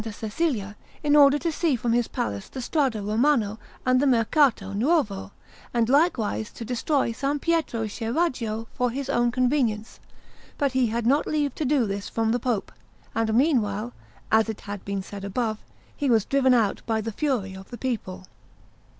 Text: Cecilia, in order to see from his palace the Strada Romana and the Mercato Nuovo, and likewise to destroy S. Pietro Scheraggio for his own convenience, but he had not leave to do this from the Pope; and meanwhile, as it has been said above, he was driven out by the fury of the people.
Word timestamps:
Cecilia, 0.11 0.75
in 1.03 1.15
order 1.15 1.37
to 1.37 1.51
see 1.51 1.75
from 1.75 1.93
his 1.93 2.07
palace 2.07 2.49
the 2.49 2.59
Strada 2.59 3.03
Romana 3.03 3.59
and 3.85 3.99
the 4.01 4.07
Mercato 4.07 4.73
Nuovo, 4.73 5.31
and 5.75 5.89
likewise 5.89 6.49
to 6.53 6.65
destroy 6.65 7.11
S. 7.11 7.23
Pietro 7.39 7.85
Scheraggio 7.85 8.67
for 8.73 8.89
his 8.89 9.09
own 9.11 9.29
convenience, 9.29 9.99
but 10.57 10.71
he 10.71 10.87
had 10.87 11.05
not 11.05 11.27
leave 11.27 11.53
to 11.53 11.65
do 11.65 11.85
this 11.85 12.09
from 12.09 12.31
the 12.31 12.39
Pope; 12.39 12.71
and 13.13 13.31
meanwhile, 13.35 13.93
as 14.31 14.49
it 14.49 14.61
has 14.61 14.79
been 14.79 15.03
said 15.03 15.23
above, 15.23 15.59
he 15.95 16.09
was 16.09 16.25
driven 16.25 16.55
out 16.55 16.81
by 16.87 16.99
the 16.99 17.11
fury 17.11 17.53
of 17.53 17.69
the 17.69 17.77
people. 17.77 18.25